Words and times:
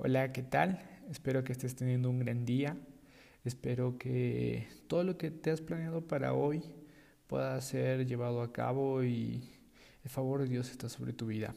Hola, 0.00 0.32
¿qué 0.32 0.44
tal? 0.44 0.80
Espero 1.10 1.42
que 1.42 1.50
estés 1.50 1.74
teniendo 1.74 2.08
un 2.08 2.20
gran 2.20 2.44
día. 2.44 2.76
Espero 3.42 3.98
que 3.98 4.68
todo 4.86 5.02
lo 5.02 5.18
que 5.18 5.32
te 5.32 5.50
has 5.50 5.60
planeado 5.60 6.06
para 6.06 6.34
hoy 6.34 6.62
pueda 7.26 7.60
ser 7.60 8.06
llevado 8.06 8.42
a 8.42 8.52
cabo 8.52 9.02
y 9.02 9.42
el 10.04 10.08
favor 10.08 10.42
de 10.42 10.46
Dios 10.46 10.70
está 10.70 10.88
sobre 10.88 11.12
tu 11.14 11.26
vida. 11.26 11.52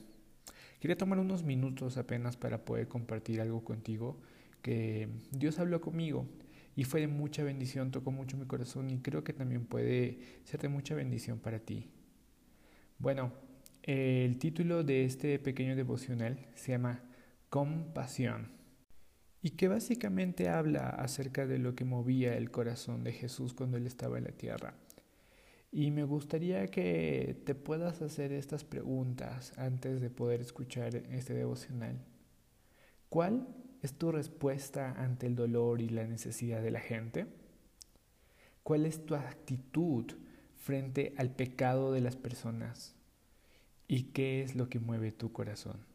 Quería 0.79 0.97
tomar 0.97 1.19
unos 1.19 1.43
minutos 1.43 1.97
apenas 1.97 2.35
para 2.35 2.65
poder 2.65 2.87
compartir 2.87 3.41
algo 3.41 3.63
contigo 3.63 4.19
que 4.63 5.07
Dios 5.29 5.59
habló 5.59 5.79
conmigo 5.79 6.25
y 6.75 6.85
fue 6.85 7.01
de 7.01 7.07
mucha 7.07 7.43
bendición, 7.43 7.91
tocó 7.91 8.09
mucho 8.09 8.37
mi 8.37 8.47
corazón 8.47 8.89
y 8.89 8.97
creo 9.01 9.23
que 9.23 9.33
también 9.33 9.67
puede 9.67 10.17
ser 10.45 10.61
de 10.61 10.67
mucha 10.67 10.95
bendición 10.95 11.37
para 11.37 11.59
ti. 11.59 11.91
Bueno, 12.97 13.33
el 13.83 14.39
título 14.39 14.83
de 14.83 15.05
este 15.05 15.37
pequeño 15.37 15.75
devocional 15.75 16.39
se 16.55 16.71
llama 16.71 17.03
compasión 17.51 18.49
y 19.41 19.51
que 19.51 19.67
básicamente 19.67 20.47
habla 20.47 20.87
acerca 20.87 21.45
de 21.45 21.59
lo 21.59 21.75
que 21.75 21.83
movía 21.83 22.37
el 22.37 22.49
corazón 22.49 23.03
de 23.03 23.11
Jesús 23.11 23.53
cuando 23.53 23.75
él 23.75 23.85
estaba 23.85 24.17
en 24.17 24.23
la 24.23 24.31
tierra. 24.31 24.73
Y 25.69 25.91
me 25.91 26.05
gustaría 26.05 26.67
que 26.67 27.41
te 27.45 27.53
puedas 27.53 28.01
hacer 28.01 28.31
estas 28.31 28.63
preguntas 28.63 29.51
antes 29.57 29.99
de 29.99 30.09
poder 30.09 30.39
escuchar 30.39 30.95
este 30.95 31.33
devocional. 31.33 31.99
¿Cuál 33.09 33.49
es 33.81 33.95
tu 33.95 34.13
respuesta 34.13 34.93
ante 34.93 35.27
el 35.27 35.35
dolor 35.35 35.81
y 35.81 35.89
la 35.89 36.07
necesidad 36.07 36.61
de 36.61 36.71
la 36.71 36.79
gente? 36.79 37.27
¿Cuál 38.63 38.85
es 38.85 39.05
tu 39.05 39.15
actitud 39.15 40.05
frente 40.55 41.13
al 41.17 41.35
pecado 41.35 41.91
de 41.91 41.99
las 41.99 42.15
personas? 42.15 42.95
¿Y 43.89 44.03
qué 44.13 44.41
es 44.41 44.55
lo 44.55 44.69
que 44.69 44.79
mueve 44.79 45.11
tu 45.11 45.33
corazón? 45.33 45.90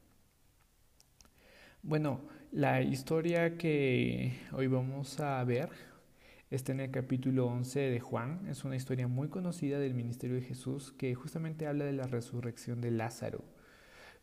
Bueno, 1.89 2.21
la 2.51 2.83
historia 2.83 3.57
que 3.57 4.33
hoy 4.51 4.67
vamos 4.67 5.21
a 5.21 5.45
ver 5.45 5.69
está 6.51 6.73
en 6.73 6.81
el 6.81 6.91
capítulo 6.91 7.47
11 7.47 7.79
de 7.79 8.01
Juan. 8.01 8.45
Es 8.49 8.65
una 8.65 8.75
historia 8.75 9.07
muy 9.07 9.29
conocida 9.29 9.79
del 9.79 9.95
ministerio 9.95 10.35
de 10.35 10.43
Jesús 10.43 10.91
que 10.99 11.15
justamente 11.15 11.69
habla 11.69 11.85
de 11.85 11.93
la 11.93 12.09
resurrección 12.09 12.81
de 12.81 12.91
Lázaro. 12.91 13.45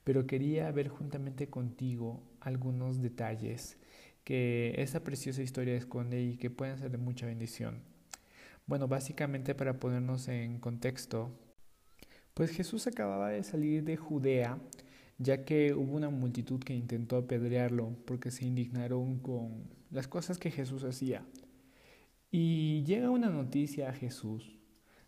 Pero 0.03 0.27
quería 0.27 0.69
ver 0.73 0.89
juntamente 0.89 1.47
contigo 1.47 2.21
algunos 2.41 3.01
detalles 3.01 3.77
que 4.25 4.75
esa 4.79 5.05
preciosa 5.05 5.41
historia 5.41 5.77
esconde 5.77 6.21
y 6.21 6.35
que 6.35 6.49
pueden 6.49 6.77
ser 6.77 6.91
de 6.91 6.97
mucha 6.97 7.27
bendición. 7.27 7.81
Bueno, 8.65 8.89
básicamente 8.89 9.55
para 9.55 9.79
ponernos 9.79 10.27
en 10.27 10.59
contexto, 10.59 11.31
pues 12.33 12.51
Jesús 12.51 12.87
acababa 12.87 13.29
de 13.29 13.41
salir 13.41 13.85
de 13.85 13.95
Judea 13.95 14.59
ya 15.23 15.45
que 15.45 15.73
hubo 15.73 15.95
una 15.95 16.09
multitud 16.09 16.59
que 16.59 16.75
intentó 16.75 17.17
apedrearlo 17.17 17.95
porque 18.05 18.31
se 18.31 18.45
indignaron 18.45 19.19
con 19.19 19.69
las 19.89 20.07
cosas 20.07 20.37
que 20.37 20.51
Jesús 20.51 20.83
hacía. 20.83 21.25
Y 22.31 22.83
llega 22.83 23.09
una 23.09 23.29
noticia 23.29 23.89
a 23.89 23.93
Jesús 23.93 24.59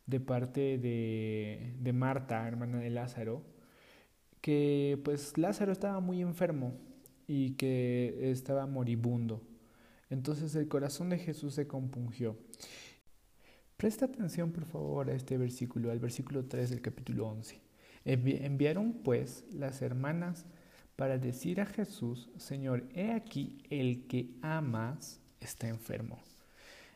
de 0.06 0.20
parte 0.20 0.78
de, 0.78 1.74
de 1.80 1.94
Marta, 1.94 2.48
hermana 2.48 2.80
de 2.80 2.90
Lázaro, 2.90 3.44
que 4.42 5.02
pues 5.04 5.38
Lázaro 5.38 5.72
estaba 5.72 6.00
muy 6.00 6.22
enfermo 6.22 6.78
y 7.28 7.52
que 7.52 8.32
estaba 8.32 8.68
moribundo. 8.68 9.42
Entonces 10.10 10.56
el 10.56 10.68
corazón 10.68 11.10
de 11.10 11.18
Jesús 11.18 11.56
se 11.56 11.68
compungió. 11.68 12.38
Presta 13.76 14.06
atención 14.06 14.52
por 14.52 14.66
favor 14.66 15.10
a 15.10 15.14
este 15.14 15.38
versículo, 15.38 15.92
al 15.92 16.00
versículo 16.00 16.46
3 16.46 16.70
del 16.70 16.82
capítulo 16.82 17.28
11. 17.28 17.65
Enviaron 18.06 18.94
pues 19.04 19.44
las 19.52 19.82
hermanas 19.82 20.46
para 20.96 21.18
decir 21.18 21.60
a 21.60 21.66
Jesús, 21.66 22.30
Señor, 22.38 22.88
he 22.94 23.12
aquí 23.12 23.58
el 23.70 24.08
que 24.08 24.30
amas 24.42 25.20
está 25.42 25.68
enfermo. 25.68 26.20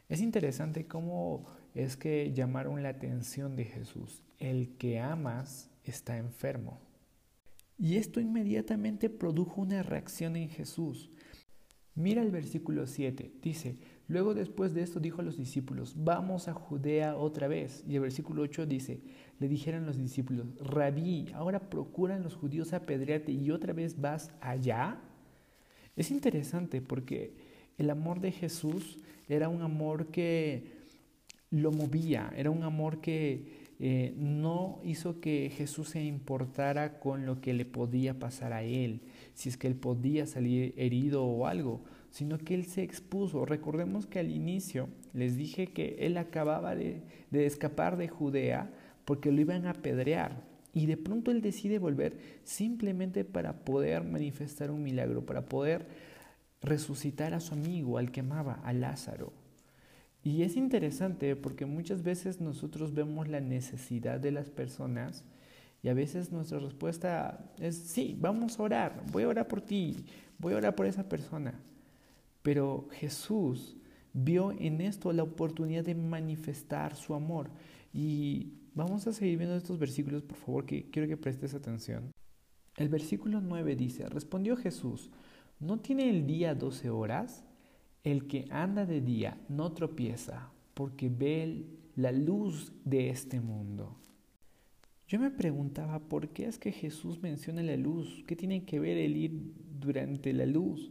Es 0.07 0.21
interesante 0.21 0.87
cómo 0.87 1.45
es 1.75 1.97
que 1.97 2.31
llamaron 2.33 2.81
la 2.81 2.89
atención 2.89 3.55
de 3.55 3.65
Jesús. 3.65 4.23
El 4.37 4.77
que 4.77 4.99
amas 4.99 5.69
está 5.83 6.17
enfermo. 6.17 6.79
Y 7.77 7.97
esto 7.97 8.19
inmediatamente 8.19 9.09
produjo 9.09 9.61
una 9.61 9.83
reacción 9.83 10.35
en 10.35 10.49
Jesús. 10.49 11.09
Mira 11.95 12.21
el 12.21 12.31
versículo 12.31 12.87
7, 12.87 13.31
dice, 13.41 13.77
luego 14.09 14.33
después 14.33 14.73
de 14.73 14.81
esto 14.81 14.99
dijo 14.99 15.21
a 15.21 15.23
los 15.23 15.37
discípulos, 15.37 15.93
vamos 15.95 16.49
a 16.49 16.53
Judea 16.53 17.15
otra 17.15 17.47
vez. 17.47 17.85
Y 17.87 17.95
el 17.95 18.01
versículo 18.01 18.41
8 18.41 18.65
dice, 18.65 18.99
le 19.39 19.47
dijeron 19.47 19.85
los 19.85 19.97
discípulos, 19.97 20.47
rabí, 20.59 21.27
ahora 21.33 21.69
procuran 21.69 22.23
los 22.23 22.35
judíos 22.35 22.73
apedrearte 22.73 23.31
y 23.31 23.51
otra 23.51 23.71
vez 23.71 24.01
vas 24.01 24.31
allá. 24.41 24.99
Es 25.95 26.11
interesante 26.11 26.81
porque 26.81 27.33
el 27.77 27.89
amor 27.89 28.19
de 28.19 28.31
Jesús 28.31 28.99
era 29.29 29.47
un 29.47 29.61
amor 29.61 30.07
que 30.07 30.79
lo 31.51 31.71
movía, 31.71 32.31
era 32.35 32.49
un 32.49 32.63
amor 32.63 32.99
que 33.01 33.69
eh, 33.79 34.13
no 34.17 34.81
hizo 34.83 35.21
que 35.21 35.51
Jesús 35.55 35.89
se 35.89 36.03
importara 36.03 36.99
con 36.99 37.25
lo 37.25 37.39
que 37.39 37.53
le 37.53 37.65
podía 37.65 38.19
pasar 38.19 38.51
a 38.51 38.63
él, 38.63 39.01
si 39.33 39.47
es 39.47 39.55
que 39.55 39.67
él 39.67 39.75
podía 39.75 40.25
salir 40.25 40.73
herido 40.77 41.23
o 41.23 41.47
algo, 41.47 41.81
sino 42.09 42.37
que 42.37 42.55
él 42.55 42.65
se 42.65 42.83
expuso. 42.83 43.45
Recordemos 43.45 44.05
que 44.05 44.19
al 44.19 44.31
inicio 44.31 44.89
les 45.13 45.35
dije 45.35 45.67
que 45.67 45.97
él 45.99 46.17
acababa 46.17 46.75
de, 46.75 47.01
de 47.31 47.45
escapar 47.45 47.97
de 47.97 48.07
Judea, 48.07 48.71
porque 49.05 49.31
lo 49.31 49.41
iban 49.41 49.65
a 49.65 49.71
apedrear. 49.71 50.43
Y 50.73 50.85
de 50.85 50.97
pronto 50.97 51.31
él 51.31 51.41
decide 51.41 51.79
volver 51.79 52.17
simplemente 52.43 53.25
para 53.25 53.65
poder 53.65 54.03
manifestar 54.03 54.71
un 54.71 54.83
milagro, 54.83 55.25
para 55.25 55.45
poder 55.45 55.87
resucitar 56.61 57.33
a 57.33 57.39
su 57.39 57.53
amigo, 57.53 57.97
al 57.97 58.11
que 58.11 58.19
amaba, 58.19 58.61
a 58.63 58.73
Lázaro. 58.73 59.33
Y 60.23 60.43
es 60.43 60.57
interesante 60.57 61.35
porque 61.35 61.65
muchas 61.65 62.03
veces 62.03 62.41
nosotros 62.41 62.93
vemos 62.93 63.27
la 63.27 63.39
necesidad 63.39 64.19
de 64.19 64.31
las 64.31 64.49
personas 64.49 65.23
y 65.81 65.87
a 65.87 65.93
veces 65.93 66.31
nuestra 66.31 66.59
respuesta 66.59 67.51
es, 67.57 67.77
sí, 67.77 68.17
vamos 68.19 68.59
a 68.59 68.63
orar, 68.63 69.03
voy 69.11 69.23
a 69.23 69.29
orar 69.29 69.47
por 69.47 69.61
ti, 69.61 70.05
voy 70.37 70.53
a 70.53 70.57
orar 70.57 70.75
por 70.75 70.85
esa 70.85 71.07
persona. 71.07 71.53
Pero 72.41 72.87
Jesús 72.91 73.77
vio 74.13 74.51
en 74.51 74.81
esto 74.81 75.11
la 75.13 75.23
oportunidad 75.23 75.83
de 75.83 75.95
manifestar 75.95 76.95
su 76.95 77.13
amor. 77.13 77.49
Y 77.93 78.53
Vamos 78.79 79.05
a 79.07 79.11
seguir 79.11 79.37
viendo 79.37 79.57
estos 79.57 79.77
versículos, 79.77 80.23
por 80.23 80.37
favor, 80.37 80.65
que 80.65 80.89
quiero 80.89 81.07
que 81.07 81.17
prestes 81.17 81.53
atención. 81.53 82.13
El 82.77 82.87
versículo 82.87 83.41
9 83.41 83.75
dice, 83.75 84.07
respondió 84.07 84.55
Jesús, 84.55 85.09
¿no 85.59 85.79
tiene 85.79 86.09
el 86.09 86.25
día 86.25 86.55
doce 86.55 86.89
horas? 86.89 87.43
El 88.05 88.27
que 88.27 88.45
anda 88.51 88.85
de 88.85 89.01
día 89.01 89.37
no 89.49 89.73
tropieza, 89.73 90.51
porque 90.75 91.09
ve 91.09 91.65
la 91.95 92.13
luz 92.13 92.71
de 92.85 93.09
este 93.09 93.41
mundo. 93.41 93.97
Yo 95.09 95.19
me 95.19 95.29
preguntaba, 95.29 95.99
¿por 95.99 96.29
qué 96.29 96.45
es 96.45 96.57
que 96.57 96.71
Jesús 96.71 97.21
menciona 97.21 97.61
la 97.63 97.75
luz? 97.75 98.23
¿Qué 98.27 98.37
tiene 98.37 98.63
que 98.63 98.79
ver 98.79 98.97
el 98.97 99.17
ir 99.17 99.53
durante 99.77 100.31
la 100.31 100.45
luz? 100.45 100.89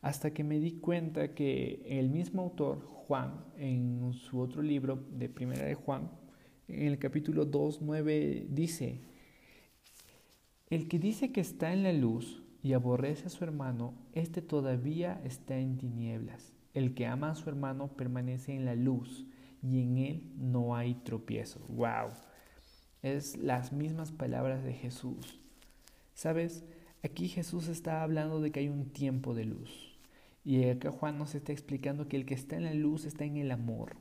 Hasta 0.00 0.32
que 0.32 0.44
me 0.44 0.60
di 0.60 0.72
cuenta 0.72 1.34
que 1.34 1.82
el 1.86 2.10
mismo 2.10 2.42
autor, 2.42 2.80
Juan, 2.84 3.44
en 3.56 4.12
su 4.12 4.40
otro 4.40 4.62
libro 4.62 5.04
de 5.10 5.28
Primera 5.28 5.64
de 5.64 5.74
Juan, 5.74 6.10
en 6.68 6.86
el 6.86 6.98
capítulo 6.98 7.44
2, 7.44 7.80
9 7.82 8.46
dice, 8.50 9.00
el 10.68 10.88
que 10.88 10.98
dice 10.98 11.30
que 11.30 11.40
está 11.40 11.72
en 11.72 11.84
la 11.84 11.92
luz 11.92 12.42
y 12.62 12.72
aborrece 12.72 13.26
a 13.26 13.30
su 13.30 13.44
hermano, 13.44 13.94
éste 14.12 14.42
todavía 14.42 15.20
está 15.24 15.56
en 15.56 15.78
tinieblas. 15.78 16.52
El 16.74 16.94
que 16.94 17.06
ama 17.06 17.30
a 17.30 17.34
su 17.36 17.48
hermano 17.48 17.88
permanece 17.88 18.54
en 18.54 18.64
la 18.64 18.74
luz 18.74 19.26
y 19.62 19.80
en 19.80 19.98
él 19.98 20.32
no 20.36 20.74
hay 20.74 20.94
tropiezo. 20.94 21.60
¡Wow! 21.68 22.10
Es 23.02 23.36
las 23.36 23.72
mismas 23.72 24.10
palabras 24.10 24.64
de 24.64 24.72
Jesús. 24.72 25.40
¿Sabes? 26.14 26.64
Aquí 27.06 27.28
Jesús 27.28 27.68
está 27.68 28.02
hablando 28.02 28.40
de 28.40 28.50
que 28.50 28.58
hay 28.58 28.68
un 28.68 28.86
tiempo 28.86 29.32
de 29.32 29.44
luz. 29.44 29.96
Y 30.44 30.64
acá 30.64 30.90
Juan 30.90 31.18
nos 31.18 31.36
está 31.36 31.52
explicando 31.52 32.08
que 32.08 32.16
el 32.16 32.26
que 32.26 32.34
está 32.34 32.56
en 32.56 32.64
la 32.64 32.74
luz 32.74 33.04
está 33.04 33.24
en 33.24 33.36
el 33.36 33.52
amor. 33.52 33.94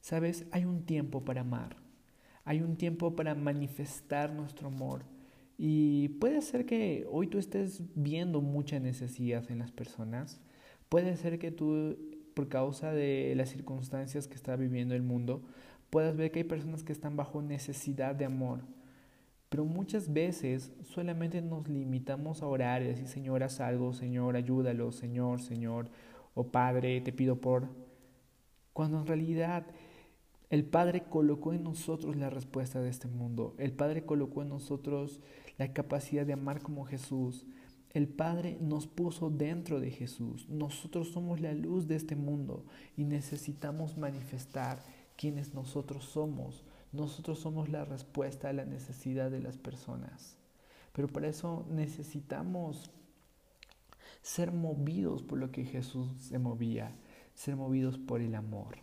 Sabes, 0.00 0.46
hay 0.50 0.64
un 0.64 0.86
tiempo 0.86 1.26
para 1.26 1.42
amar, 1.42 1.76
hay 2.46 2.62
un 2.62 2.76
tiempo 2.76 3.14
para 3.14 3.34
manifestar 3.34 4.32
nuestro 4.32 4.68
amor. 4.68 5.04
Y 5.58 6.08
puede 6.20 6.40
ser 6.40 6.64
que 6.64 7.06
hoy 7.10 7.26
tú 7.26 7.36
estés 7.36 7.82
viendo 7.94 8.40
mucha 8.40 8.80
necesidad 8.80 9.50
en 9.50 9.58
las 9.58 9.70
personas. 9.70 10.40
Puede 10.88 11.18
ser 11.18 11.38
que 11.38 11.50
tú, 11.50 11.98
por 12.32 12.48
causa 12.48 12.92
de 12.92 13.34
las 13.36 13.50
circunstancias 13.50 14.26
que 14.26 14.36
está 14.36 14.56
viviendo 14.56 14.94
el 14.94 15.02
mundo, 15.02 15.42
puedas 15.90 16.16
ver 16.16 16.30
que 16.30 16.38
hay 16.38 16.44
personas 16.44 16.82
que 16.82 16.94
están 16.94 17.14
bajo 17.14 17.42
necesidad 17.42 18.14
de 18.14 18.24
amor. 18.24 18.60
Pero 19.50 19.64
muchas 19.64 20.12
veces 20.12 20.72
solamente 20.84 21.42
nos 21.42 21.68
limitamos 21.68 22.40
a 22.40 22.46
orar 22.46 22.82
y 22.82 22.86
decir, 22.86 23.08
Señor, 23.08 23.42
haz 23.42 23.60
algo, 23.60 23.92
Señor, 23.92 24.36
ayúdalo, 24.36 24.92
Señor, 24.92 25.42
Señor, 25.42 25.90
o 26.34 26.44
Padre, 26.44 27.00
te 27.00 27.12
pido 27.12 27.40
por... 27.40 27.68
Cuando 28.72 29.00
en 29.00 29.06
realidad 29.06 29.66
el 30.50 30.64
Padre 30.64 31.02
colocó 31.02 31.52
en 31.52 31.64
nosotros 31.64 32.16
la 32.16 32.30
respuesta 32.30 32.80
de 32.80 32.90
este 32.90 33.08
mundo. 33.08 33.54
El 33.58 33.72
Padre 33.72 34.04
colocó 34.04 34.42
en 34.42 34.48
nosotros 34.50 35.20
la 35.58 35.72
capacidad 35.72 36.24
de 36.24 36.32
amar 36.32 36.62
como 36.62 36.84
Jesús. 36.84 37.44
El 37.90 38.08
Padre 38.08 38.56
nos 38.60 38.86
puso 38.86 39.30
dentro 39.30 39.80
de 39.80 39.90
Jesús. 39.90 40.48
Nosotros 40.48 41.08
somos 41.08 41.40
la 41.40 41.54
luz 41.54 41.88
de 41.88 41.96
este 41.96 42.14
mundo 42.14 42.64
y 42.96 43.04
necesitamos 43.04 43.96
manifestar 43.96 44.84
quienes 45.16 45.54
nosotros 45.54 46.04
somos. 46.04 46.64
Nosotros 46.92 47.38
somos 47.38 47.68
la 47.68 47.84
respuesta 47.84 48.48
a 48.48 48.52
la 48.52 48.64
necesidad 48.64 49.30
de 49.30 49.40
las 49.40 49.56
personas. 49.56 50.36
Pero 50.92 51.08
para 51.08 51.28
eso 51.28 51.66
necesitamos 51.70 52.90
ser 54.22 54.52
movidos 54.52 55.22
por 55.22 55.38
lo 55.38 55.50
que 55.50 55.64
Jesús 55.64 56.08
se 56.18 56.38
movía, 56.38 56.92
ser 57.34 57.56
movidos 57.56 57.98
por 57.98 58.20
el 58.20 58.34
amor. 58.34 58.78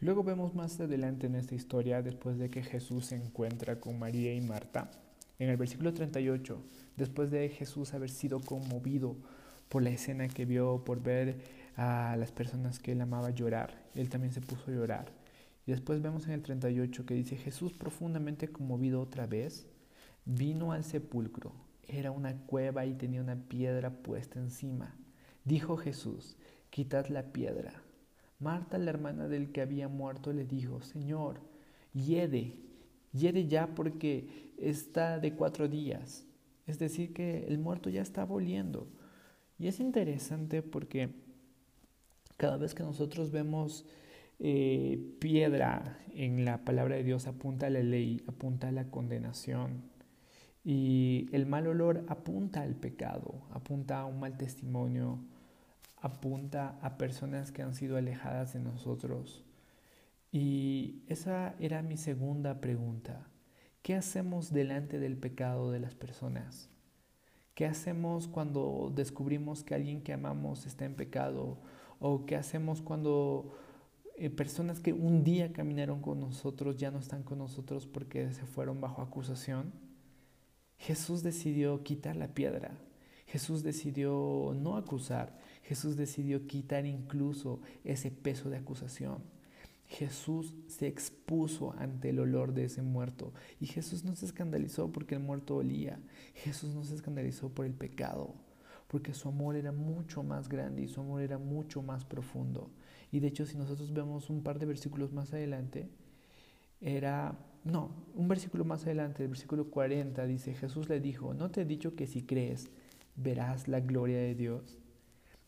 Luego 0.00 0.24
vemos 0.24 0.54
más 0.54 0.78
adelante 0.80 1.28
en 1.28 1.34
esta 1.36 1.54
historia, 1.54 2.02
después 2.02 2.36
de 2.36 2.50
que 2.50 2.62
Jesús 2.62 3.06
se 3.06 3.16
encuentra 3.16 3.80
con 3.80 3.98
María 3.98 4.34
y 4.34 4.40
Marta, 4.40 4.90
en 5.38 5.48
el 5.48 5.56
versículo 5.56 5.94
38, 5.94 6.60
después 6.96 7.30
de 7.30 7.48
Jesús 7.48 7.94
haber 7.94 8.10
sido 8.10 8.40
conmovido 8.40 9.16
por 9.68 9.82
la 9.82 9.90
escena 9.90 10.28
que 10.28 10.44
vio, 10.44 10.84
por 10.84 11.02
ver 11.02 11.38
a 11.76 12.16
las 12.16 12.32
personas 12.32 12.78
que 12.78 12.92
él 12.92 13.00
amaba 13.00 13.30
llorar, 13.30 13.82
él 13.94 14.08
también 14.08 14.32
se 14.32 14.40
puso 14.40 14.70
a 14.70 14.74
llorar. 14.74 15.23
Y 15.66 15.72
después 15.72 16.02
vemos 16.02 16.26
en 16.26 16.32
el 16.32 16.42
38 16.42 17.06
que 17.06 17.14
dice, 17.14 17.36
Jesús 17.36 17.72
profundamente 17.72 18.48
conmovido 18.48 19.00
otra 19.00 19.26
vez, 19.26 19.66
vino 20.24 20.72
al 20.72 20.84
sepulcro. 20.84 21.52
Era 21.86 22.10
una 22.10 22.36
cueva 22.46 22.86
y 22.86 22.94
tenía 22.94 23.20
una 23.20 23.36
piedra 23.36 23.90
puesta 23.90 24.38
encima. 24.38 24.94
Dijo 25.44 25.76
Jesús, 25.76 26.36
quitad 26.70 27.06
la 27.08 27.32
piedra. 27.32 27.82
Marta, 28.38 28.78
la 28.78 28.90
hermana 28.90 29.28
del 29.28 29.52
que 29.52 29.62
había 29.62 29.88
muerto, 29.88 30.32
le 30.32 30.44
dijo, 30.44 30.82
Señor, 30.82 31.40
hiede, 31.92 32.56
hiede 33.12 33.46
ya 33.46 33.74
porque 33.74 34.52
está 34.58 35.18
de 35.18 35.34
cuatro 35.34 35.68
días. 35.68 36.26
Es 36.66 36.78
decir, 36.78 37.12
que 37.12 37.46
el 37.46 37.58
muerto 37.58 37.90
ya 37.90 38.02
está 38.02 38.24
volviendo. 38.24 38.88
Y 39.58 39.68
es 39.68 39.80
interesante 39.80 40.62
porque 40.62 41.10
cada 42.36 42.56
vez 42.56 42.74
que 42.74 42.82
nosotros 42.82 43.30
vemos 43.30 43.86
eh, 44.46 45.16
piedra 45.20 45.96
en 46.12 46.44
la 46.44 46.66
palabra 46.66 46.96
de 46.96 47.02
Dios 47.02 47.26
apunta 47.26 47.68
a 47.68 47.70
la 47.70 47.82
ley, 47.82 48.22
apunta 48.28 48.68
a 48.68 48.72
la 48.72 48.90
condenación. 48.90 49.90
Y 50.62 51.30
el 51.32 51.46
mal 51.46 51.66
olor 51.66 52.04
apunta 52.08 52.60
al 52.60 52.74
pecado, 52.76 53.46
apunta 53.52 54.00
a 54.00 54.04
un 54.04 54.20
mal 54.20 54.36
testimonio, 54.36 55.24
apunta 55.96 56.78
a 56.82 56.98
personas 56.98 57.52
que 57.52 57.62
han 57.62 57.74
sido 57.74 57.96
alejadas 57.96 58.52
de 58.52 58.60
nosotros. 58.60 59.42
Y 60.30 61.04
esa 61.06 61.54
era 61.58 61.80
mi 61.80 61.96
segunda 61.96 62.60
pregunta. 62.60 63.26
¿Qué 63.80 63.94
hacemos 63.94 64.52
delante 64.52 64.98
del 64.98 65.16
pecado 65.16 65.70
de 65.70 65.80
las 65.80 65.94
personas? 65.94 66.68
¿Qué 67.54 67.64
hacemos 67.64 68.28
cuando 68.28 68.92
descubrimos 68.94 69.64
que 69.64 69.74
alguien 69.74 70.02
que 70.02 70.12
amamos 70.12 70.66
está 70.66 70.84
en 70.84 70.96
pecado? 70.96 71.62
¿O 71.98 72.26
qué 72.26 72.36
hacemos 72.36 72.82
cuando 72.82 73.56
eh, 74.16 74.30
personas 74.30 74.80
que 74.80 74.92
un 74.92 75.24
día 75.24 75.52
caminaron 75.52 76.00
con 76.00 76.20
nosotros 76.20 76.76
ya 76.76 76.90
no 76.90 76.98
están 76.98 77.22
con 77.22 77.38
nosotros 77.38 77.86
porque 77.86 78.32
se 78.32 78.46
fueron 78.46 78.80
bajo 78.80 79.02
acusación? 79.02 79.72
Jesús 80.78 81.22
decidió 81.22 81.82
quitar 81.82 82.16
la 82.16 82.28
piedra. 82.28 82.78
Jesús 83.26 83.62
decidió 83.62 84.54
no 84.54 84.76
acusar. 84.76 85.38
Jesús 85.62 85.96
decidió 85.96 86.46
quitar 86.46 86.86
incluso 86.86 87.60
ese 87.82 88.10
peso 88.10 88.50
de 88.50 88.58
acusación. 88.58 89.22
Jesús 89.86 90.54
se 90.66 90.86
expuso 90.86 91.74
ante 91.78 92.10
el 92.10 92.18
olor 92.18 92.52
de 92.52 92.64
ese 92.64 92.82
muerto 92.82 93.32
y 93.60 93.66
Jesús 93.66 94.04
no 94.04 94.16
se 94.16 94.26
escandalizó 94.26 94.90
porque 94.90 95.14
el 95.14 95.20
muerto 95.20 95.56
olía. 95.56 96.00
Jesús 96.34 96.74
no 96.74 96.84
se 96.84 96.94
escandalizó 96.94 97.48
por 97.50 97.66
el 97.66 97.74
pecado, 97.74 98.34
porque 98.88 99.14
su 99.14 99.28
amor 99.28 99.56
era 99.56 99.72
mucho 99.72 100.22
más 100.22 100.48
grande 100.48 100.82
y 100.82 100.88
su 100.88 101.00
amor 101.00 101.22
era 101.22 101.38
mucho 101.38 101.82
más 101.82 102.04
profundo. 102.04 102.70
Y 103.10 103.20
de 103.20 103.28
hecho, 103.28 103.46
si 103.46 103.56
nosotros 103.56 103.92
vemos 103.92 104.30
un 104.30 104.42
par 104.42 104.58
de 104.58 104.66
versículos 104.66 105.12
más 105.12 105.32
adelante, 105.32 105.88
era, 106.80 107.38
no, 107.64 107.90
un 108.14 108.28
versículo 108.28 108.64
más 108.64 108.84
adelante, 108.84 109.22
el 109.22 109.28
versículo 109.28 109.70
40, 109.70 110.26
dice, 110.26 110.54
Jesús 110.54 110.88
le 110.88 111.00
dijo, 111.00 111.32
¿no 111.34 111.50
te 111.50 111.62
he 111.62 111.64
dicho 111.64 111.94
que 111.94 112.06
si 112.06 112.22
crees, 112.22 112.70
verás 113.16 113.68
la 113.68 113.80
gloria 113.80 114.18
de 114.18 114.34
Dios? 114.34 114.78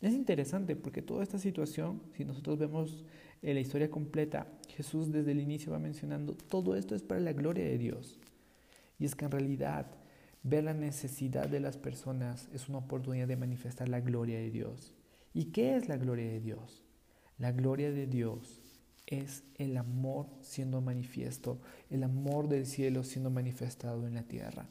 Es 0.00 0.12
interesante 0.12 0.76
porque 0.76 1.02
toda 1.02 1.22
esta 1.22 1.38
situación, 1.38 2.02
si 2.16 2.24
nosotros 2.24 2.58
vemos 2.58 3.04
en 3.42 3.54
la 3.54 3.60
historia 3.60 3.90
completa, 3.90 4.46
Jesús 4.68 5.10
desde 5.10 5.32
el 5.32 5.40
inicio 5.40 5.72
va 5.72 5.78
mencionando, 5.78 6.34
todo 6.34 6.76
esto 6.76 6.94
es 6.94 7.02
para 7.02 7.20
la 7.20 7.32
gloria 7.32 7.64
de 7.64 7.78
Dios. 7.78 8.18
Y 8.98 9.04
es 9.04 9.14
que 9.14 9.24
en 9.24 9.30
realidad 9.30 9.86
ver 10.48 10.62
la 10.62 10.74
necesidad 10.74 11.48
de 11.48 11.58
las 11.58 11.76
personas 11.76 12.48
es 12.54 12.68
una 12.68 12.78
oportunidad 12.78 13.26
de 13.26 13.36
manifestar 13.36 13.88
la 13.88 14.00
gloria 14.00 14.38
de 14.38 14.50
Dios. 14.50 14.94
¿Y 15.34 15.46
qué 15.46 15.76
es 15.76 15.88
la 15.88 15.96
gloria 15.96 16.26
de 16.26 16.40
Dios? 16.40 16.84
La 17.38 17.50
gloria 17.50 17.90
de 17.90 18.06
Dios 18.06 18.60
es 19.06 19.42
el 19.56 19.76
amor 19.76 20.28
siendo 20.42 20.80
manifiesto, 20.80 21.58
el 21.90 22.04
amor 22.04 22.48
del 22.48 22.64
cielo 22.64 23.02
siendo 23.02 23.28
manifestado 23.28 24.06
en 24.06 24.14
la 24.14 24.22
tierra. 24.22 24.66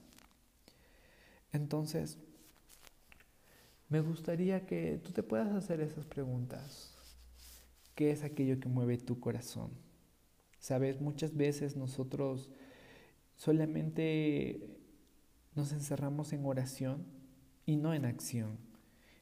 Entonces, 1.52 2.18
me 3.90 4.00
gustaría 4.00 4.66
que 4.66 5.00
tú 5.04 5.12
te 5.12 5.24
puedas 5.24 5.54
hacer 5.54 5.82
esas 5.82 6.06
preguntas. 6.06 6.94
¿Qué 7.96 8.12
es 8.12 8.24
aquello 8.24 8.60
que 8.62 8.70
mueve 8.70 8.98
tu 8.98 9.20
corazón? 9.20 9.72
Sabes, 10.60 11.02
muchas 11.02 11.36
veces 11.36 11.76
nosotros 11.76 12.50
solamente 13.36 14.85
nos 15.56 15.72
encerramos 15.72 16.34
en 16.34 16.46
oración 16.46 17.06
y 17.66 17.78
no 17.78 17.94
en 17.94 18.06
acción. 18.06 18.58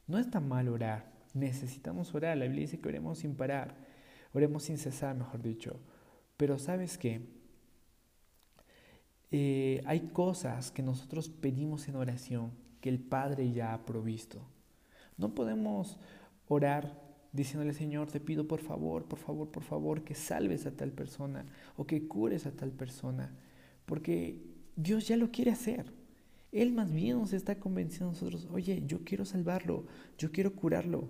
No 0.06 0.18
está 0.18 0.40
mal 0.40 0.68
orar, 0.68 1.12
necesitamos 1.32 2.14
orar. 2.14 2.36
La 2.36 2.44
Biblia 2.44 2.62
dice 2.62 2.80
que 2.80 2.88
oremos 2.88 3.18
sin 3.18 3.36
parar, 3.36 3.76
oremos 4.32 4.64
sin 4.64 4.78
cesar, 4.78 5.16
mejor 5.16 5.40
dicho. 5.40 5.80
Pero 6.36 6.58
sabes 6.58 6.98
qué? 6.98 7.26
Eh, 9.30 9.82
hay 9.86 10.00
cosas 10.12 10.70
que 10.70 10.82
nosotros 10.82 11.28
pedimos 11.28 11.88
en 11.88 11.96
oración 11.96 12.52
que 12.80 12.88
el 12.88 13.00
Padre 13.00 13.50
ya 13.50 13.72
ha 13.72 13.86
provisto. 13.86 14.46
No 15.16 15.34
podemos 15.34 15.98
orar 16.48 17.02
diciéndole, 17.32 17.72
Señor, 17.72 18.10
te 18.10 18.20
pido 18.20 18.46
por 18.46 18.60
favor, 18.60 19.06
por 19.06 19.18
favor, 19.18 19.50
por 19.50 19.62
favor, 19.62 20.04
que 20.04 20.14
salves 20.14 20.66
a 20.66 20.76
tal 20.76 20.92
persona 20.92 21.46
o 21.76 21.86
que 21.86 22.06
cures 22.06 22.46
a 22.46 22.52
tal 22.52 22.70
persona, 22.70 23.34
porque 23.86 24.40
Dios 24.76 25.08
ya 25.08 25.16
lo 25.16 25.30
quiere 25.30 25.50
hacer. 25.50 26.03
Él 26.54 26.72
más 26.72 26.92
bien 26.92 27.18
nos 27.18 27.32
está 27.32 27.58
convenciendo 27.58 28.08
a 28.08 28.12
nosotros, 28.12 28.48
oye, 28.52 28.82
yo 28.86 29.04
quiero 29.04 29.24
salvarlo, 29.24 29.84
yo 30.16 30.30
quiero 30.30 30.54
curarlo, 30.54 31.08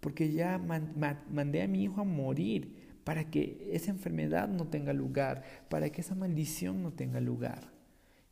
porque 0.00 0.32
ya 0.32 0.58
mandé 0.58 1.62
a 1.62 1.68
mi 1.68 1.84
hijo 1.84 2.00
a 2.00 2.04
morir 2.04 2.72
para 3.04 3.30
que 3.30 3.68
esa 3.72 3.90
enfermedad 3.90 4.48
no 4.48 4.66
tenga 4.66 4.92
lugar, 4.92 5.44
para 5.68 5.90
que 5.90 6.00
esa 6.00 6.14
maldición 6.14 6.82
no 6.82 6.92
tenga 6.92 7.20
lugar. 7.20 7.70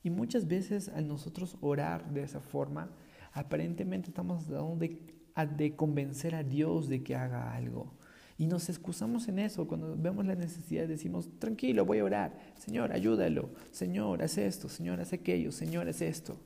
Y 0.03 0.11
muchas 0.11 0.49
veces 0.49 0.89
al 0.89 1.07
nosotros 1.07 1.57
orar 1.61 2.13
de 2.13 2.23
esa 2.23 2.41
forma, 2.41 2.91
aparentemente 3.33 4.09
estamos 4.09 4.47
tratando 4.47 4.77
de 4.77 5.15
de 5.57 5.75
convencer 5.75 6.35
a 6.35 6.45
Dios 6.45 6.89
de 6.89 7.03
que 7.03 7.15
haga 7.17 7.55
algo. 7.55 7.93
Y 8.39 8.47
nos 8.47 8.69
excusamos 8.69 9.29
en 9.29 9.39
eso. 9.39 9.67
Cuando 9.67 9.97
vemos 9.97 10.25
la 10.25 10.35
necesidad 10.35 10.87
decimos, 10.87 11.29
tranquilo, 11.39 11.85
voy 11.85 11.99
a 11.99 12.05
orar. 12.05 12.39
Señor, 12.57 12.93
ayúdalo. 12.93 13.51
Señor, 13.71 14.23
haz 14.23 14.39
esto. 14.39 14.69
Señor, 14.69 15.01
haz 15.01 15.13
aquello. 15.13 15.53
Señor, 15.53 15.89
haz 15.89 16.03
esto. 16.03 16.37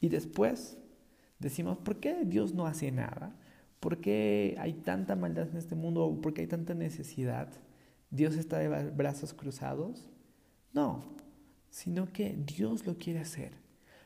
Y 0.00 0.08
después 0.08 0.78
decimos, 1.38 1.78
¿por 1.78 2.00
qué 2.00 2.24
Dios 2.24 2.54
no 2.54 2.66
hace 2.66 2.90
nada? 2.90 3.36
¿Por 3.80 4.00
qué 4.00 4.56
hay 4.58 4.74
tanta 4.74 5.16
maldad 5.16 5.48
en 5.48 5.56
este 5.56 5.74
mundo? 5.74 6.20
¿Por 6.22 6.34
qué 6.34 6.42
hay 6.42 6.46
tanta 6.46 6.74
necesidad? 6.74 7.48
¿Dios 8.10 8.36
está 8.36 8.58
de 8.58 8.90
brazos 8.90 9.32
cruzados? 9.32 10.08
No, 10.72 11.04
sino 11.70 12.12
que 12.12 12.36
Dios 12.36 12.86
lo 12.86 12.98
quiere 12.98 13.20
hacer. 13.20 13.52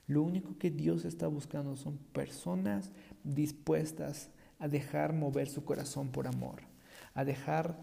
Lo 0.07 0.23
único 0.23 0.59
que 0.59 0.71
Dios 0.71 1.05
está 1.05 1.27
buscando 1.27 1.77
son 1.77 1.99
personas 2.13 2.93
dispuestas 3.23 4.31
a 4.59 4.69
dejar 4.69 5.13
mover 5.13 5.49
su 5.49 5.65
corazón 5.65 6.11
por 6.11 6.27
amor, 6.27 6.63
a 7.15 7.25
dejar 7.25 7.79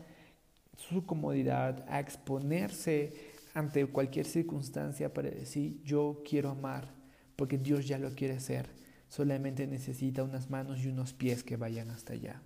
su 0.77 1.05
comodidad, 1.05 1.83
a 1.89 1.99
exponerse 1.99 3.13
ante 3.53 3.85
cualquier 3.87 4.25
circunstancia 4.25 5.13
para 5.13 5.29
decir 5.29 5.81
yo 5.83 6.21
quiero 6.27 6.49
amar, 6.51 6.93
porque 7.41 7.57
Dios 7.57 7.87
ya 7.87 7.97
lo 7.97 8.13
quiere 8.13 8.35
hacer, 8.35 8.69
solamente 9.09 9.65
necesita 9.65 10.23
unas 10.23 10.51
manos 10.51 10.85
y 10.85 10.89
unos 10.89 11.11
pies 11.13 11.43
que 11.43 11.57
vayan 11.57 11.89
hasta 11.89 12.13
allá. 12.13 12.39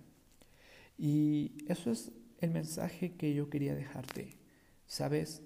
Y 0.96 1.52
eso 1.68 1.90
es 1.90 2.12
el 2.40 2.50
mensaje 2.50 3.14
que 3.14 3.34
yo 3.34 3.50
quería 3.50 3.74
dejarte. 3.74 4.38
¿Sabes? 4.86 5.42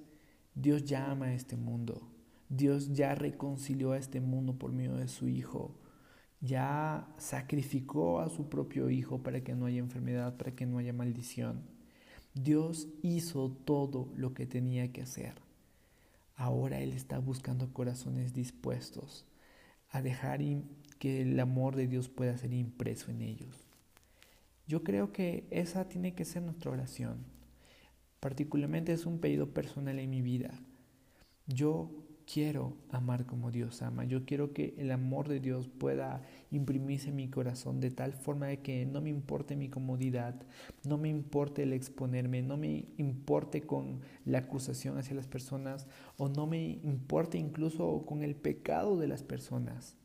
Dios 0.55 0.85
ya 0.85 1.11
ama 1.11 1.27
a 1.27 1.35
este 1.35 1.57
mundo. 1.57 2.13
Dios 2.49 2.93
ya 2.93 3.17
reconcilió 3.17 3.91
a 3.91 3.99
este 3.99 4.21
mundo 4.21 4.57
por 4.57 4.71
medio 4.71 4.95
de 4.95 5.09
su 5.09 5.27
Hijo 5.27 5.81
ya 6.41 7.13
sacrificó 7.19 8.21
a 8.21 8.29
su 8.29 8.49
propio 8.49 8.89
Hijo 8.89 9.21
para 9.21 9.43
que 9.43 9.57
no 9.57 9.67
haya 9.67 9.81
enfermedad, 9.81 10.37
para 10.37 10.55
que 10.55 10.65
no 10.65 10.79
haya 10.79 10.93
maldición. 10.93 11.65
Dios 12.35 12.87
hizo 13.03 13.51
todo 13.51 14.13
lo 14.15 14.33
que 14.33 14.47
tenía 14.47 14.93
que 14.93 15.03
hacer. 15.03 15.35
Ahora 16.37 16.79
Él 16.79 16.93
está 16.93 17.19
buscando 17.19 17.73
corazones 17.73 18.33
dispuestos 18.33 19.27
a 19.91 20.03
dejar 20.03 20.41
que 20.99 21.23
el 21.23 21.39
amor 21.41 21.77
de 21.77 21.87
Dios 21.87 22.09
pueda 22.09 22.37
ser 22.37 22.53
impreso 22.53 23.11
en 23.11 23.23
ellos. 23.23 23.69
Yo 24.67 24.85
creo 24.85 25.13
que 25.13 25.47
esa 25.51 25.89
tiene 25.89 26.15
que 26.15 26.25
ser 26.25 26.43
nuestra 26.43 26.71
oración. 26.71 27.25
Particularmente 28.21 28.93
es 28.93 29.07
un 29.07 29.19
pedido 29.19 29.49
personal 29.49 29.99
en 29.99 30.11
mi 30.11 30.23
vida. 30.23 30.51
Yo 31.47 31.91
quiero 32.33 32.77
amar 32.91 33.27
como 33.27 33.51
Dios 33.51 33.83
ama. 33.83 34.05
Yo 34.05 34.25
quiero 34.25 34.53
que 34.53 34.75
el 34.79 34.93
amor 34.93 35.29
de 35.29 35.41
Dios 35.41 35.69
pueda 35.69 36.23
imprimirse 36.51 37.09
en 37.09 37.17
mi 37.17 37.29
corazón 37.29 37.81
de 37.81 37.91
tal 37.91 38.13
forma 38.13 38.47
de 38.47 38.61
que 38.61 38.87
no 38.87 39.01
me 39.01 39.11
importe 39.11 39.57
mi 39.57 39.69
comodidad, 39.69 40.35
no 40.85 40.99
me 40.99 41.09
importe 41.09 41.65
el 41.65 41.73
exponerme, 41.73 42.43
no 42.43 42.57
me 42.57 42.87
importe 42.99 43.63
con 43.63 44.01
la 44.25 44.39
acusación 44.39 44.99
hacia 44.99 45.17
las 45.17 45.27
personas 45.27 45.87
o 46.17 46.29
no 46.29 46.47
me 46.47 46.63
importe 46.85 47.39
incluso 47.39 48.05
con 48.07 48.23
el 48.23 48.37
pecado 48.37 48.97
de 48.97 49.09
las 49.09 49.23
personas. 49.23 49.97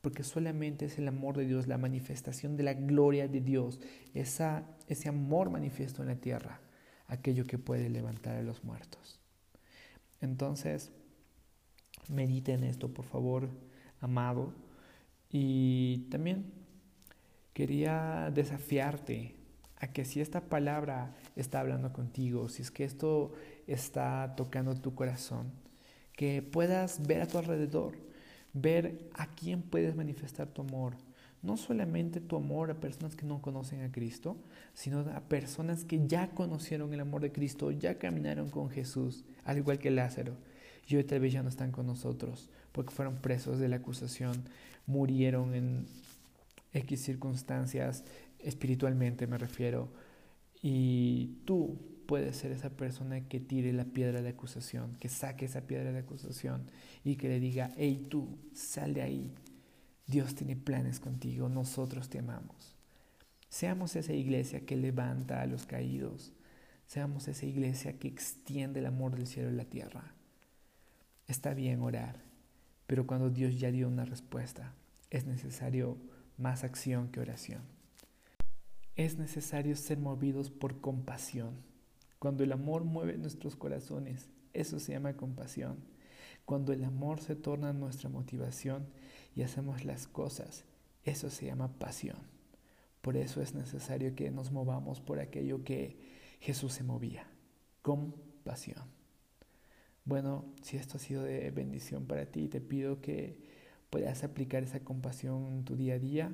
Porque 0.00 0.22
solamente 0.22 0.84
es 0.84 0.98
el 0.98 1.08
amor 1.08 1.36
de 1.36 1.46
Dios, 1.46 1.66
la 1.66 1.78
manifestación 1.78 2.56
de 2.56 2.62
la 2.62 2.74
gloria 2.74 3.26
de 3.26 3.40
Dios, 3.40 3.80
esa, 4.12 4.64
ese 4.86 5.08
amor 5.08 5.48
manifiesto 5.50 6.02
en 6.02 6.08
la 6.08 6.16
tierra, 6.16 6.60
aquello 7.06 7.46
que 7.46 7.58
puede 7.58 7.88
levantar 7.88 8.36
a 8.36 8.42
los 8.42 8.64
muertos. 8.64 9.18
Entonces, 10.20 10.92
Medita 12.08 12.52
en 12.52 12.64
esto, 12.64 12.92
por 12.92 13.04
favor, 13.04 13.48
amado. 14.00 14.52
Y 15.30 16.06
también 16.10 16.52
quería 17.52 18.30
desafiarte 18.34 19.34
a 19.76 19.88
que 19.88 20.04
si 20.04 20.20
esta 20.20 20.42
palabra 20.42 21.14
está 21.36 21.60
hablando 21.60 21.92
contigo, 21.92 22.48
si 22.48 22.62
es 22.62 22.70
que 22.70 22.84
esto 22.84 23.32
está 23.66 24.34
tocando 24.36 24.74
tu 24.74 24.94
corazón, 24.94 25.52
que 26.12 26.42
puedas 26.42 27.06
ver 27.06 27.22
a 27.22 27.26
tu 27.26 27.38
alrededor, 27.38 27.96
ver 28.52 29.08
a 29.14 29.34
quién 29.34 29.62
puedes 29.62 29.96
manifestar 29.96 30.48
tu 30.48 30.62
amor. 30.62 30.94
No 31.42 31.56
solamente 31.56 32.20
tu 32.20 32.36
amor 32.36 32.70
a 32.70 32.80
personas 32.80 33.16
que 33.16 33.26
no 33.26 33.42
conocen 33.42 33.82
a 33.82 33.92
Cristo, 33.92 34.36
sino 34.72 35.00
a 35.00 35.20
personas 35.20 35.84
que 35.84 36.06
ya 36.06 36.30
conocieron 36.30 36.94
el 36.94 37.00
amor 37.00 37.20
de 37.20 37.32
Cristo, 37.32 37.70
ya 37.70 37.98
caminaron 37.98 38.48
con 38.48 38.70
Jesús, 38.70 39.24
al 39.44 39.58
igual 39.58 39.78
que 39.78 39.90
Lázaro 39.90 40.36
y 40.88 40.96
hoy 40.96 41.04
tal 41.04 41.20
vez 41.20 41.32
ya 41.32 41.42
no 41.42 41.48
están 41.48 41.72
con 41.72 41.86
nosotros 41.86 42.50
porque 42.72 42.92
fueron 42.92 43.16
presos 43.16 43.58
de 43.58 43.68
la 43.68 43.76
acusación, 43.76 44.44
murieron 44.86 45.54
en 45.54 45.86
X 46.72 47.02
circunstancias, 47.02 48.04
espiritualmente 48.40 49.26
me 49.26 49.38
refiero, 49.38 49.92
y 50.60 51.38
tú 51.44 51.78
puedes 52.06 52.36
ser 52.36 52.52
esa 52.52 52.70
persona 52.70 53.28
que 53.28 53.38
tire 53.38 53.72
la 53.72 53.84
piedra 53.84 54.22
de 54.22 54.30
acusación, 54.30 54.96
que 54.98 55.08
saque 55.08 55.44
esa 55.44 55.62
piedra 55.62 55.92
de 55.92 56.00
acusación 56.00 56.70
y 57.04 57.16
que 57.16 57.28
le 57.28 57.38
diga, 57.38 57.70
hey 57.76 58.06
tú, 58.10 58.38
sal 58.54 58.92
de 58.92 59.02
ahí, 59.02 59.32
Dios 60.06 60.34
tiene 60.34 60.56
planes 60.56 61.00
contigo, 61.00 61.48
nosotros 61.48 62.08
te 62.08 62.18
amamos. 62.18 62.74
Seamos 63.48 63.94
esa 63.94 64.12
iglesia 64.12 64.66
que 64.66 64.76
levanta 64.76 65.40
a 65.40 65.46
los 65.46 65.64
caídos, 65.64 66.32
seamos 66.86 67.28
esa 67.28 67.46
iglesia 67.46 67.98
que 67.98 68.08
extiende 68.08 68.80
el 68.80 68.86
amor 68.86 69.14
del 69.14 69.26
cielo 69.26 69.50
a 69.50 69.52
la 69.52 69.64
tierra. 69.64 70.14
Está 71.26 71.54
bien 71.54 71.80
orar, 71.80 72.20
pero 72.86 73.06
cuando 73.06 73.30
Dios 73.30 73.58
ya 73.58 73.70
dio 73.70 73.88
una 73.88 74.04
respuesta, 74.04 74.74
es 75.10 75.26
necesario 75.26 75.96
más 76.36 76.64
acción 76.64 77.08
que 77.08 77.20
oración. 77.20 77.62
Es 78.96 79.18
necesario 79.18 79.74
ser 79.74 79.98
movidos 79.98 80.50
por 80.50 80.80
compasión. 80.80 81.54
Cuando 82.18 82.44
el 82.44 82.52
amor 82.52 82.84
mueve 82.84 83.16
nuestros 83.16 83.56
corazones, 83.56 84.28
eso 84.52 84.78
se 84.78 84.92
llama 84.92 85.16
compasión. 85.16 85.78
Cuando 86.44 86.72
el 86.72 86.84
amor 86.84 87.20
se 87.20 87.36
torna 87.36 87.72
nuestra 87.72 88.10
motivación 88.10 88.86
y 89.34 89.42
hacemos 89.42 89.84
las 89.84 90.06
cosas, 90.06 90.64
eso 91.04 91.30
se 91.30 91.46
llama 91.46 91.78
pasión. 91.78 92.18
Por 93.00 93.16
eso 93.16 93.40
es 93.42 93.54
necesario 93.54 94.14
que 94.14 94.30
nos 94.30 94.52
movamos 94.52 95.00
por 95.00 95.20
aquello 95.20 95.64
que 95.64 95.98
Jesús 96.40 96.74
se 96.74 96.84
movía, 96.84 97.26
compasión. 97.82 98.84
Bueno, 100.04 100.44
si 100.62 100.76
esto 100.76 100.96
ha 100.98 101.00
sido 101.00 101.22
de 101.22 101.50
bendición 101.50 102.06
para 102.06 102.26
ti, 102.26 102.48
te 102.48 102.60
pido 102.60 103.00
que 103.00 103.38
puedas 103.90 104.24
aplicar 104.24 104.62
esa 104.62 104.80
compasión 104.80 105.52
en 105.52 105.64
tu 105.64 105.76
día 105.76 105.94
a 105.94 105.98
día 105.98 106.32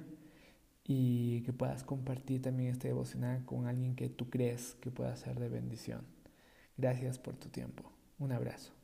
y 0.85 1.43
que 1.43 1.53
puedas 1.53 1.85
compartir 1.85 2.43
también 2.43 2.71
este 2.71 2.89
devocional 2.89 3.45
con 3.45 3.67
alguien 3.67 3.95
que 3.95 4.09
tú 4.09 4.29
crees 4.29 4.77
que 4.81 4.91
pueda 4.91 5.15
ser 5.17 5.39
de 5.39 5.49
bendición. 5.49 6.03
Gracias 6.77 7.19
por 7.19 7.37
tu 7.37 7.49
tiempo. 7.49 7.85
Un 8.19 8.33
abrazo. 8.33 8.80